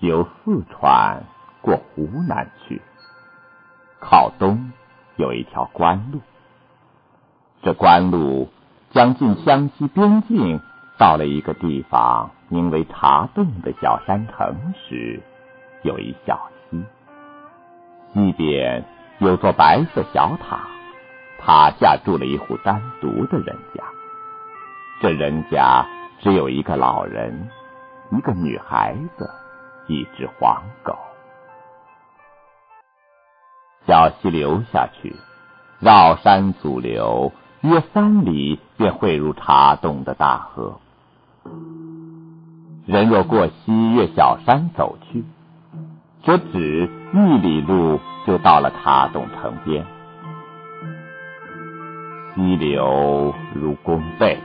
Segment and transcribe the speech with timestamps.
[0.00, 1.24] 由四川
[1.62, 2.82] 过湖南去，
[3.98, 4.72] 靠东
[5.16, 6.20] 有一条官路。
[7.62, 8.50] 这官路
[8.90, 10.60] 将近湘西边境，
[10.98, 15.22] 到了一个地方，名为茶洞的小山城时，
[15.82, 16.84] 有一小溪，
[18.12, 18.84] 西边
[19.18, 20.60] 有座白色小塔，
[21.40, 23.82] 塔下住了一户单独的人家。
[25.00, 25.86] 这人家
[26.20, 27.48] 只有一个老人，
[28.12, 29.30] 一个女孩子，
[29.86, 30.96] 一只黄狗。
[33.86, 35.14] 小溪流下去，
[35.78, 40.80] 绕山阻流，约三里便汇入茶洞的大河。
[42.86, 45.24] 人若过溪越小山走去，
[46.24, 49.86] 则只一里路就到了茶洞城边。
[52.34, 54.38] 溪流如弓背。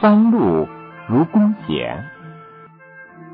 [0.00, 0.68] 山路
[1.08, 2.04] 如弓弦，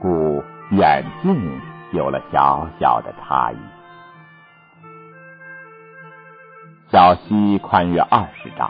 [0.02, 1.60] 故远近
[1.92, 3.56] 有了小小的差异。
[6.90, 8.68] 小溪宽约二十丈，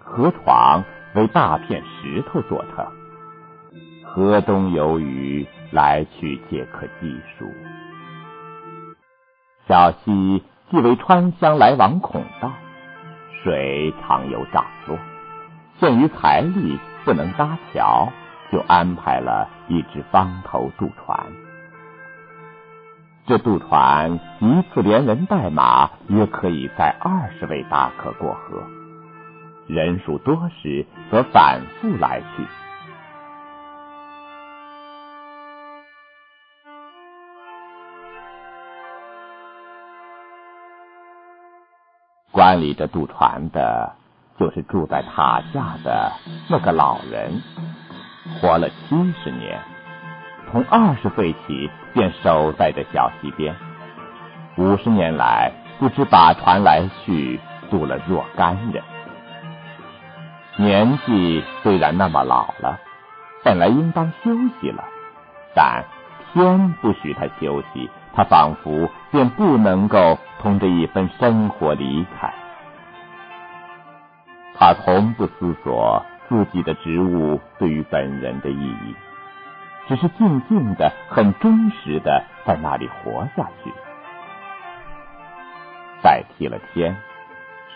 [0.00, 0.82] 河床
[1.14, 2.84] 为大片石头做成，
[4.04, 7.46] 河东游鱼，来去皆可计数。
[9.68, 12.50] 小溪既为川湘来往孔道，
[13.44, 14.98] 水常有涨落，
[15.78, 16.80] 限于财力。
[17.04, 18.12] 不能搭桥，
[18.52, 21.18] 就安排了一只方头渡船。
[23.26, 28.62] 这渡船一次连人带马，约可以载二十位大客过河。
[29.66, 32.46] 人数多时，则反复来去。
[42.30, 43.96] 管理着渡船的。
[44.38, 46.10] 就是住在塔下的
[46.48, 47.42] 那个老人，
[48.40, 49.60] 活了七十年，
[50.50, 53.54] 从二十岁起便守在这小溪边，
[54.56, 57.40] 五十年来不知把船来去，
[57.70, 58.82] 渡了若干人。
[60.56, 62.78] 年纪虽然那么老了，
[63.42, 64.84] 本来应当休息了，
[65.54, 65.84] 但
[66.32, 72.32] 天不许他休息，他仿佛便不能够同这一份生活离开。
[74.54, 78.96] 他从不思索自己的职务对于本人的意义，
[79.86, 83.70] 只是静静的、很忠实的在那里活下去，
[86.02, 86.96] 代替了天，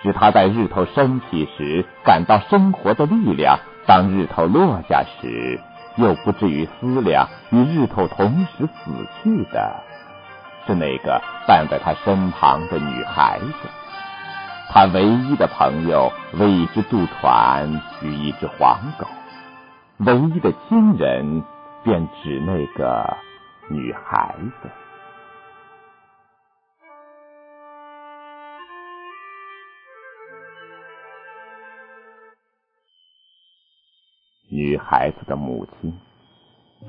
[0.02, 5.60] 使他在日头升起时感到生活的力量；当日头落下时，
[5.96, 9.82] 又不至于思量与日头同时死去的
[10.66, 13.68] 是那个伴在他身旁的女孩子。
[14.68, 19.06] 他唯一的朋友为一只渡船与一只黄狗，
[19.98, 21.42] 唯一的亲人
[21.82, 23.16] 便指那个
[23.70, 24.68] 女孩子。
[34.50, 35.94] 女孩子的母亲，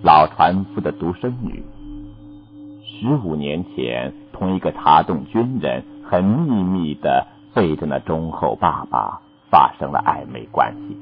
[0.02, 1.64] 老船夫的独生女，
[2.84, 7.26] 十五年前同一个茶洞军人很秘密的。
[7.58, 9.20] 背着那忠厚爸爸
[9.50, 11.02] 发生了暧昧关系，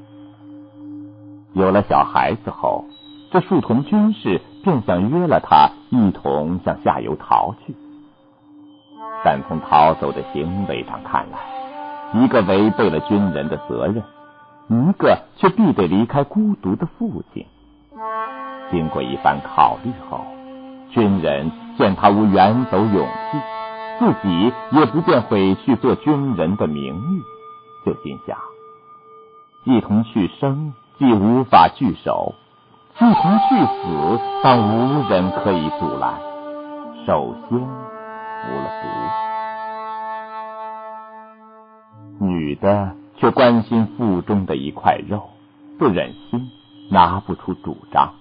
[1.52, 2.86] 有了小孩子后，
[3.30, 7.76] 这树童军士便想约了他一同向下游逃去。
[9.22, 14.02] 但从逃走的行为上看来，一个违背了军人的责任，
[14.68, 17.44] 一个却必得离开孤独的父亲。
[18.70, 20.22] 经过一番考虑后，
[20.88, 23.38] 军人见他无远走勇气。
[23.98, 27.22] 自己也不便毁去做军人的名誉，
[27.84, 28.36] 就心想：
[29.64, 32.34] 一同去生，既无法聚首；
[32.96, 36.20] 一同去死，当无人可以阻拦。
[37.06, 37.64] 首先服
[38.54, 38.70] 了
[42.18, 45.30] 毒，女的却关心腹中的一块肉，
[45.78, 46.50] 不忍心，
[46.90, 48.14] 拿不出主张。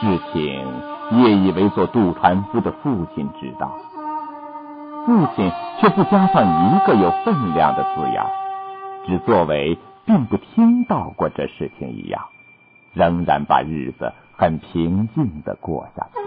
[0.00, 0.64] 事情。
[1.10, 3.74] 也以为做杜传夫的父亲知道，
[5.06, 5.50] 父亲
[5.80, 8.22] 却不加上一个有分量的字眼，
[9.06, 12.26] 只作为并不听到过这事情一样，
[12.92, 16.18] 仍然把日子很平静的过下去。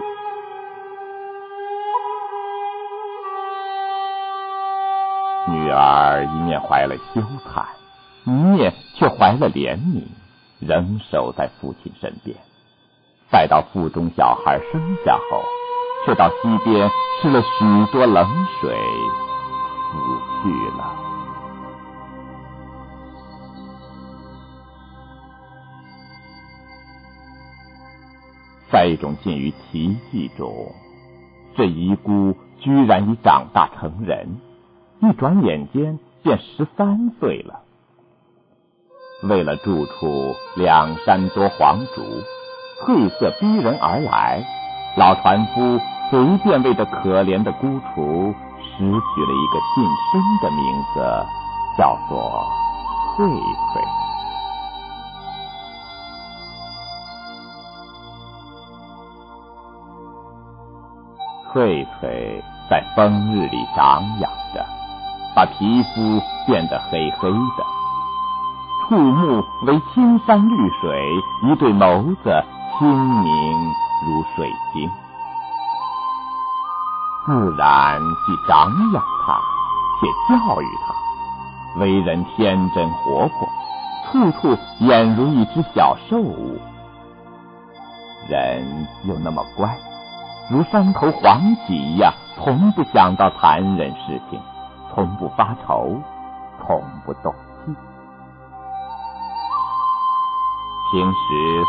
[5.52, 7.66] 女儿一面怀了羞惭，
[8.24, 10.08] 一面却怀了怜悯，
[10.58, 12.36] 仍守在父亲身边。
[13.32, 15.42] 待到腹中小孩生下后，
[16.04, 16.90] 却到溪边
[17.20, 18.28] 吃了许多冷
[18.60, 18.70] 水，
[19.90, 19.98] 死
[20.42, 20.98] 去了。
[28.70, 30.74] 在一种近于奇迹中，
[31.56, 34.40] 这遗孤居然已长大成人，
[35.00, 37.60] 一转眼间便十三岁了。
[39.24, 42.02] 为了住处两山多黄竹，
[42.84, 44.42] 褪色逼人而来，
[44.96, 45.80] 老船夫
[46.10, 51.00] 随便为这可怜的孤雏拾取了一个近身的名字，
[51.78, 52.44] 叫做
[53.14, 53.26] 翠
[53.72, 53.82] 翠。
[61.52, 64.66] 翠翠在风日里长养着，
[65.36, 67.64] 把皮肤变得黑黑的，
[68.88, 71.12] 触目为青山绿水，
[71.44, 72.42] 一对眸子
[72.82, 73.74] 清明
[74.04, 74.90] 如水晶。
[77.24, 79.40] 自然既长养他，
[80.00, 83.48] 且教育他，为人天真活泼，
[84.10, 86.58] 处处俨如一只小兽物。
[88.28, 89.78] 人又那么乖。
[90.50, 94.42] 如山头黄芪一样，从不想到残忍事情，
[94.92, 96.02] 从不发愁，
[96.58, 97.72] 从不动气。
[100.90, 101.16] 平时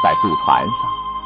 [0.03, 0.75] 在渡船上，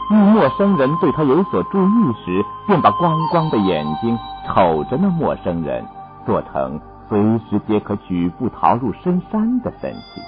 [0.09, 4.17] 遇陌生人对他有所注意时，便把光光的眼睛
[4.47, 5.85] 瞅着那陌生人，
[6.25, 7.19] 做成随
[7.49, 10.21] 时皆可举步逃入深山的神器。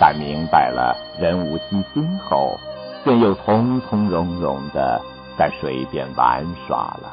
[0.00, 2.56] 但明白了人无七心后，
[3.04, 5.00] 便又从从容容的。
[5.38, 7.10] 在水边玩耍了。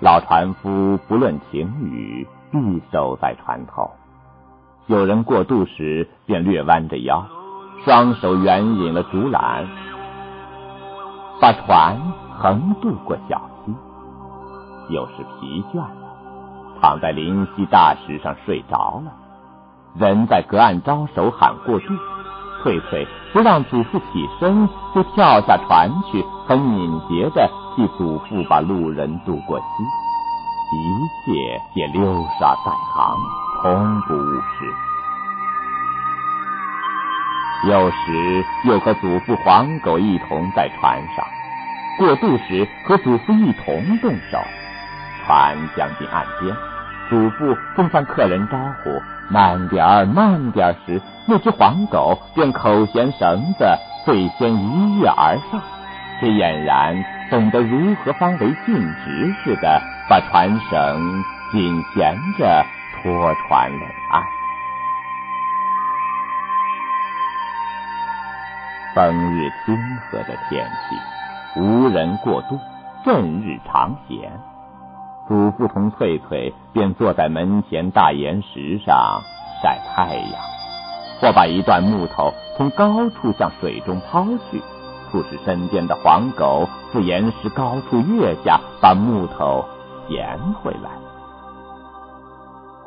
[0.00, 3.88] 老船夫不论晴雨，必守在船头。
[4.88, 7.22] 有人过渡时，便略弯着腰，
[7.84, 9.66] 双手援引了竹篮，
[11.42, 12.00] 把船
[12.38, 13.74] 横渡过小溪。
[14.88, 15.90] 有时疲倦了，
[16.80, 19.12] 躺在临溪大石上睡着了。
[19.94, 21.86] 人在隔岸招手喊过渡。
[22.62, 27.46] 翠翠不让祖父起身，就跳下船去，很敏捷的
[27.76, 29.64] 替祖父把路人渡过溪，
[30.74, 32.02] 一切也溜
[32.40, 33.16] 沙在行，
[33.60, 34.72] 从不误事。
[37.68, 41.26] 有时又和祖父黄狗一同在船上
[41.98, 44.38] 过渡时，和祖父一同动手。
[45.26, 46.56] 船将近岸边，
[47.10, 49.02] 祖父正向客人招呼。
[49.28, 53.64] 慢点儿，慢点儿时，那只黄狗便口衔绳子，
[54.04, 55.60] 最先一跃而上，
[56.20, 62.64] 却俨然懂得如何方为尽职似的，把船绳紧衔着
[63.02, 64.22] 拖船拢岸。
[68.94, 69.76] 风日清
[70.10, 72.58] 和的天气，无人过渡，
[73.04, 74.32] 阵日长闲。
[75.28, 79.20] 祖父同翠翠便坐在门前大岩石上
[79.62, 80.40] 晒太阳，
[81.20, 84.62] 或把一段木头从高处向水中抛去，
[85.10, 89.64] 促使身边的黄狗自岩石高处跃下，把木头
[90.08, 90.90] 衔回来；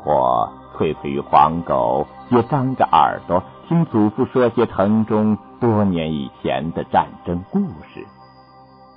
[0.03, 7.59] 或翠翠与黄狗也张着耳朵听祖父说些城中多年以前的战争故
[7.93, 8.05] 事；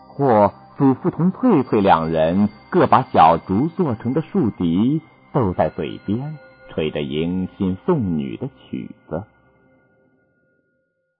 [0.08, 0.52] 或。
[0.76, 5.00] 祖父同翠翠两人各把小竹做成的竖笛
[5.32, 6.36] 奏在嘴边，
[6.68, 9.22] 吹着迎亲送女的曲子。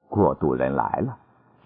[0.08, 1.18] 过渡人来了，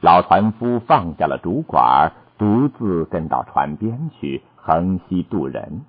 [0.02, 5.86] 老船夫放下了竹管，独自跟到船边去横溪渡人。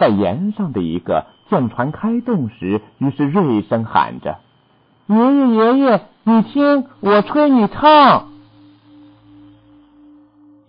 [0.00, 4.38] 在岩上的一个舰船开动时，于是锐声喊着
[5.06, 8.28] ：“爷爷，爷爷，你听我吹，你唱。”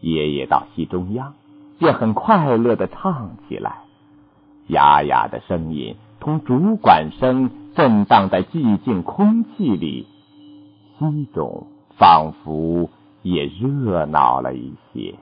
[0.02, 1.34] 爷爷到溪中央，
[1.80, 3.78] 便很快乐的唱起来，
[4.68, 10.08] 哑哑的声音同竹管声震荡在寂静空气里，
[11.00, 12.90] 溪中仿佛
[13.22, 15.16] 也热闹了一些。